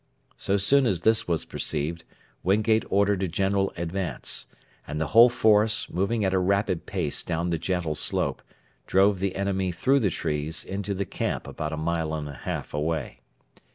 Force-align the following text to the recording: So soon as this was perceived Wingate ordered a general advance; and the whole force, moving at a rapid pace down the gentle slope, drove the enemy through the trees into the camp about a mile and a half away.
So 0.35 0.57
soon 0.57 0.87
as 0.87 1.01
this 1.01 1.27
was 1.27 1.45
perceived 1.45 2.05
Wingate 2.41 2.85
ordered 2.89 3.21
a 3.21 3.27
general 3.27 3.71
advance; 3.77 4.47
and 4.87 4.99
the 4.99 5.09
whole 5.13 5.29
force, 5.29 5.91
moving 5.91 6.25
at 6.25 6.33
a 6.33 6.39
rapid 6.39 6.87
pace 6.87 7.21
down 7.21 7.51
the 7.51 7.59
gentle 7.59 7.93
slope, 7.93 8.41
drove 8.87 9.19
the 9.19 9.35
enemy 9.35 9.71
through 9.71 9.99
the 9.99 10.09
trees 10.09 10.65
into 10.65 10.95
the 10.95 11.05
camp 11.05 11.45
about 11.45 11.71
a 11.71 11.77
mile 11.77 12.15
and 12.15 12.27
a 12.27 12.33
half 12.33 12.73
away. 12.73 13.19